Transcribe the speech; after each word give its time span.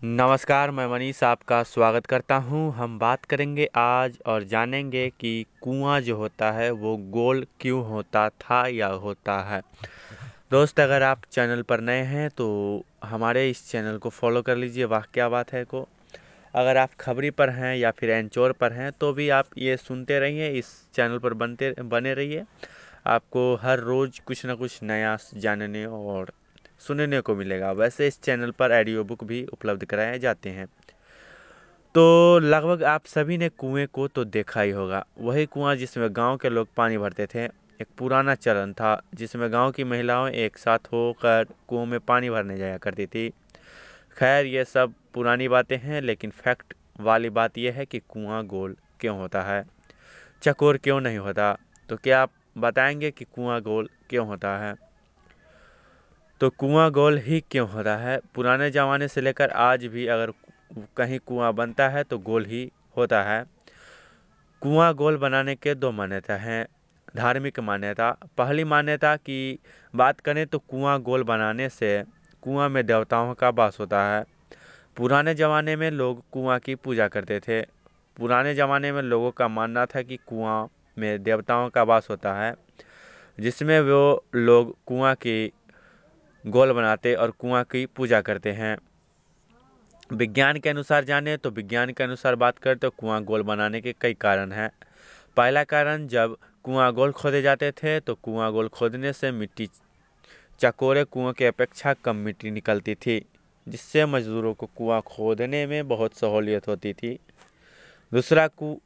नमस्कार, 0.00 0.70
मैं 0.70 0.86
मनीष 0.86 1.22
आपका 1.24 1.62
स्वागत 1.62 2.06
करता 2.06 2.36
हूँ। 2.36 2.72
हम 2.74 2.98
बात 2.98 3.24
करेंगे 3.24 3.68
आज 3.76 4.16
और 4.26 4.42
जानेंगे 4.42 5.08
कि 5.20 5.44
कुआँ 5.62 6.00
जो 6.00 6.16
होता 6.16 6.50
है, 6.52 6.70
वो 6.70 6.96
गोल 6.96 7.44
क्यों 7.60 7.84
होता 7.84 8.28
था 8.28 8.66
या 8.66 8.86
होता 8.86 9.38
है। 9.40 9.60
दोस्त, 10.50 10.80
अगर 10.80 11.02
आप 11.02 11.24
चैनल 11.32 11.62
पर 11.62 11.80
नए 11.80 12.02
हैं 12.04 12.28
तो 12.30 12.48
हमारे 13.04 13.48
इस 13.50 13.66
चैनल 13.70 13.98
को 13.98 14.08
फॉलो 14.10 14.42
कर 14.42 14.56
लीजिए, 14.56 14.84
वाह, 14.84 15.02
क्या 15.14 15.28
बात 15.28 15.52
है 15.52 15.64
को। 15.64 15.86
अगर 16.54 16.76
आप 16.76 16.94
खबरी 17.00 17.30
पर 17.30 17.50
हैं 17.50 17.76
या 17.76 17.90
फिर 17.90 18.10
एनचोर 18.10 18.52
पर 18.52 18.72
हैं 18.72 18.90
तो 18.92 19.12
भी 19.12 19.28
आप 19.28 19.58
ये 19.58 19.76
सुनते 19.76 20.18
रहिए, 20.18 20.48
इस 20.48 20.74
चैनल 20.94 21.18
पर 21.18 21.34
बनते, 21.34 21.74
बने 21.74 22.14
रहिए। 22.14 22.44
आपको 23.06 23.54
हर 23.56 23.78
रोज़ 23.78 24.20
कुछ 24.26 24.46
ना 24.46 24.54
कुछ 24.54 24.82
नया 24.82 25.16
जानने 25.34 25.86
और 25.86 26.32
सुनने 26.80 27.20
को 27.20 27.34
मिलेगा। 27.34 27.72
वैसे 27.72 28.06
इस 28.06 28.22
चैनल 28.22 28.50
पर 28.50 28.80
ऑडियो 28.80 29.04
बुक 29.04 29.24
भी 29.24 29.46
उपलब्ध 29.52 29.84
कराए 29.84 30.18
जाते 30.18 30.50
हैं। 30.50 30.66
तो 31.94 32.38
लगभग 32.38 32.84
आप 32.84 33.06
सभी 33.06 33.38
ने 33.38 33.48
कुएँ 33.48 33.86
को 33.86 34.08
तो 34.08 34.24
देखा 34.24 34.60
ही 34.60 34.70
होगा। 34.70 35.06
वही 35.18 35.46
कुआँ 35.46 35.76
जिसमें 35.76 36.08
गाँव 36.12 36.36
के 36.36 36.48
लोग 36.48 36.68
पानी 36.76 36.98
भरते 36.98 37.26
थे, 37.26 37.44
एक 37.80 37.86
पुराना 37.98 38.34
चलन 38.34 38.72
था, 38.72 39.02
जिसमें 39.14 39.52
गाँव 39.52 39.70
की 39.70 39.84
महिलाएँ 39.84 40.32
एक 40.32 40.58
साथ 40.58 40.78
होकर 40.78 41.46
कुओं 41.68 41.86
में 41.86 42.00
पानी 42.00 42.30
भरने 42.30 42.56
जाया 42.56 42.78
करती 42.78 43.06
थी। 43.06 43.30
खैर, 44.18 44.46
ये 44.46 44.64
सब 44.64 44.92
पुरानी 45.14 45.48
बातें 45.48 45.78
हैं, 45.78 46.00
लेकिन 46.00 46.30
फैक्ट 46.30 46.74
वाली 47.00 47.30
बात 47.30 47.58
यह 47.58 47.72
है 47.72 47.86
कि 47.86 47.98
कुआँ 47.98 48.44
गोल 48.44 48.76
क्यों 49.00 49.18
होता 49.18 49.42
है? 49.42 49.64
चकोर 50.42 50.76
क्यों 50.76 51.00
नहीं 51.00 51.18
होता? 51.18 51.58
तो 51.88 51.96
क्या 51.96 52.22
आप 52.22 52.30
बताएँगे 52.58 53.10
कि 53.10 53.24
कुआँ 53.24 53.60
गोल 53.60 53.88
क्यों 54.10 54.26
होता 54.26 54.58
है? 54.58 54.89
तो 56.40 56.48
कुआँ 56.50 56.90
गोल 56.90 57.18
ही 57.18 57.40
क्यों 57.50 57.68
होता 57.70 57.96
है? 57.96 58.16
पुराने 58.34 58.70
ज़माने 58.70 59.08
से 59.08 59.20
लेकर 59.20 59.50
आज 59.50 59.84
भी 59.86 60.06
अगर 60.06 60.30
कहीं 60.96 61.18
कुआँ 61.26 61.52
बनता 61.54 61.88
है 61.88 62.02
तो 62.04 62.18
गोल 62.18 62.44
ही 62.44 62.62
होता 62.96 63.22
है। 63.22 63.44
कुआँ 64.62 64.92
गोल 64.94 65.16
बनाने 65.16 65.54
के 65.54 65.74
दो 65.74 65.90
मान्यता 65.92 66.36
हैं। 66.36 66.64
धार्मिक 67.16 67.60
मान्यता। 67.60 68.10
पहली 68.38 68.64
मान्यता 68.64 69.14
की 69.16 69.58
बात 69.94 70.20
करें 70.20 70.46
तो 70.46 70.58
कुआँ 70.58 70.98
गोल 71.02 71.22
बनाने 71.24 71.68
से 71.68 71.92
कुआँ 72.42 72.68
में 72.68 72.84
देवताओं 72.86 73.34
का 73.34 73.48
वास 73.50 73.76
होता 73.80 74.02
है। 74.10 74.24
पुराने 74.96 75.34
ज़माने 75.34 75.76
में 75.76 75.90
लोग 75.90 76.22
कुआँ 76.32 76.58
की 76.58 76.74
पूजा 76.74 77.08
करते 77.08 77.40
थे। 77.40 77.62
पुराने 78.16 78.54
ज़माने 78.54 78.92
में 78.92 79.02
लोगों 79.02 79.30
का 79.30 79.48
मानना 79.48 79.86
था 79.86 80.02
कि 80.02 80.16
कुआँ 80.28 80.66
में 80.98 81.22
देवताओं 81.22 81.68
का 81.70 81.82
वास 81.82 82.06
होता 82.10 82.34
है, 82.34 82.54
जिसमें 83.38 83.80
वो 83.80 84.24
लोग 84.34 84.76
कुआँ 84.86 85.14
की 85.14 85.52
गोल 86.44 86.72
बनाते 86.72 87.14
और 87.14 87.30
कुआँ 87.30 87.62
की 87.64 87.84
पूजा 87.86 88.20
करते 88.20 88.52
हैं। 88.52 88.76
विज्ञान 90.10 90.58
के 90.58 90.68
अनुसार 90.68 91.04
जाने 91.04 91.36
तो 91.36 91.50
विज्ञान 91.50 91.90
के 91.92 92.04
अनुसार 92.04 92.34
बात 92.34 92.58
करें 92.58 92.78
तो 92.78 92.90
कुआँ 92.90 93.22
गोल 93.24 93.42
बनाने 93.42 93.80
के 93.80 93.94
कई 94.00 94.14
कारण 94.14 94.52
हैं। 94.52 94.70
पहला 95.36 95.64
कारण, 95.64 96.06
जब 96.08 96.36
कुआँ 96.64 96.92
गोल 96.92 97.12
खोदे 97.12 97.42
जाते 97.42 97.70
थे 97.72 97.98
तो 98.00 98.14
कुआँ 98.14 98.50
गोल 98.52 98.68
खोदने 98.68 99.12
से 99.12 99.30
मिट्टी 99.32 99.68
चकोरे 100.60 101.04
कुआँ 101.04 101.32
की 101.32 101.44
अपेक्षा 101.44 101.92
कम 101.94 102.16
मिट्टी 102.16 102.50
निकलती 102.50 102.94
थी, 102.94 103.20
जिससे 103.66 104.06
मजदूरों 104.06 104.54
को 104.54 104.66
कुआँ 104.76 105.00
खोदने 105.06 105.66
में 105.66 105.88
बहुत 105.88 106.14
सहूलियत 106.14 106.68
होती 106.68 106.92
थी। 106.92 107.18
दूसरा 108.12 108.46
कु 108.48 108.76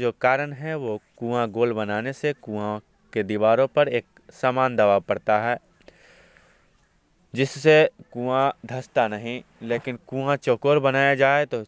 जो 0.00 0.12
कारण 0.20 0.52
है, 0.52 0.74
वो 0.76 1.00
कुआँ 1.16 1.48
गोल 1.48 1.72
बनाने 1.72 2.12
से 2.12 2.32
कुआँ 2.32 2.78
के 3.12 3.22
दीवारों 3.22 3.66
पर 3.66 3.88
एक 3.88 4.04
समान 4.32 4.76
दबाव 4.76 5.00
पड़ता 5.00 5.38
है। 5.40 5.56
जिससे 7.34 7.84
कुआँ 8.12 8.52
धंसता 8.66 9.06
नहीं, 9.08 9.40
लेकिन 9.62 9.98
कुआँ 10.06 10.36
चौकोर 10.36 10.78
बनाया 10.78 11.14
जाए 11.14 11.46
तो 11.46 11.62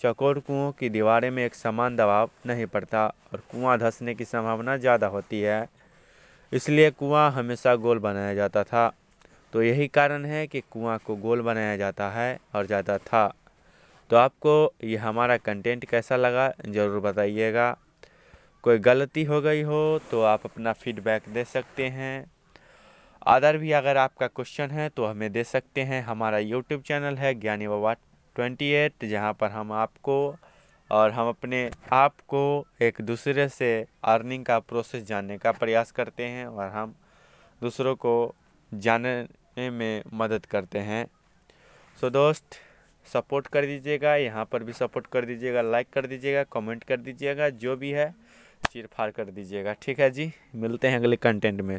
चौकोर 0.00 0.38
कुओं 0.38 0.70
की 0.72 0.88
दीवारें 0.88 1.30
में 1.30 1.44
एक 1.44 1.54
समान 1.54 1.96
दबाव 1.96 2.30
नहीं 2.46 2.66
पड़ता 2.66 3.06
और 3.32 3.42
कुआँ 3.50 3.78
धंसने 3.78 4.14
की 4.14 4.24
संभावना 4.24 4.76
ज़्यादा 4.76 5.06
होती 5.06 5.40
है। 5.40 5.66
इसलिए 6.52 6.90
कुआँ 6.90 7.30
हमेशा 7.32 7.74
गोल 7.76 7.98
बनाया 7.98 8.34
जाता 8.34 8.64
था। 8.64 8.92
तो 9.52 9.62
यही 9.62 9.86
कारण 9.88 10.24
है 10.24 10.46
कि 10.46 10.60
कुआँ 10.70 10.98
को 10.98 11.16
गोल 11.16 11.42
बनाया 11.42 11.76
जाता 11.76 12.08
है 12.10 12.38
और 12.54 12.66
जाता 12.66 12.98
था। 12.98 13.26
तो 14.10 14.16
आपको 14.16 14.72
ये 14.84 14.96
हमारा 14.96 15.36
कंटेंट 15.36 15.84
कैसा 15.84 16.16
लगा 16.16 16.52
ज़रूर 16.68 17.00
बताइएगा। 17.00 17.76
कोई 18.64 18.78
गलती 18.78 19.24
हो 19.24 19.40
गई 19.40 19.62
हो 19.62 19.80
तो 20.10 20.22
आप 20.24 20.44
अपना 20.44 20.72
फीडबैक 20.72 21.22
दे 21.28 21.44
सकते 21.44 21.86
हैं। 21.88 22.14
अदर 23.26 23.56
भी 23.58 23.70
अगर 23.72 23.96
आपका 23.96 24.26
क्वेश्चन 24.26 24.70
है 24.70 24.88
तो 24.88 25.04
हमें 25.04 25.30
दे 25.32 25.42
सकते 25.44 25.82
हैं। 25.82 26.02
हमारा 26.02 26.38
यूट्यूब 26.38 26.82
चैनल 26.82 27.16
है 27.16 27.34
ज्ञानी 27.34 27.68
बाबा 27.68 27.92
ट्वेंटी 28.36 28.70
एट 28.72 29.04
जहाँ 29.04 29.32
पर 29.32 29.50
हम 29.50 29.72
आपको 29.74 30.14
और 30.90 31.10
हम 31.10 31.28
अपने 31.28 31.70
आप 31.92 32.20
को 32.28 32.42
एक 32.82 33.00
दूसरे 33.00 33.48
से 33.48 33.70
अर्निंग 34.04 34.44
का 34.44 34.58
प्रोसेस 34.60 35.04
जानने 35.04 35.38
का 35.38 35.52
प्रयास 35.52 35.90
करते 35.92 36.24
हैं 36.24 36.46
और 36.46 36.68
हम 36.68 36.94
दूसरों 37.62 37.94
को 37.96 38.14
जानने 38.72 39.68
में 39.70 40.02
मदद 40.14 40.46
करते 40.46 40.78
हैं। 40.80 41.04
सो 41.98 42.10
दोस्त 42.10 42.60
सपोर्ट 43.06 43.46
कर 43.46 43.66
दीजिएगा, 43.66 44.14
यहाँ 44.16 44.44
पर 44.44 44.62
भी 44.62 44.72
सपोर्ट 44.72 45.06
कर 45.06 45.24
दीजिएगा 45.24 45.62
लाइक 45.62 45.90
कर 45.92 46.06
दीजिएगा 46.06 46.42
कमेंट 46.52 46.84
कर 46.84 47.00
दीजिएगा, 47.00 47.48
जो 47.50 47.76
भी 47.76 47.90
है, 47.90 48.10
चीर 48.72 48.88
फाड़ 48.92 49.10
कर 49.10 49.24
दीजिएगा। 49.26 49.72
ठीक 49.82 50.00
है 50.00 50.10
जी, 50.10 50.30
मिलते 50.54 50.88
हैं 50.88 50.96
अगले 50.96 51.16
कंटेंट 51.18 51.60
में। 51.60 51.78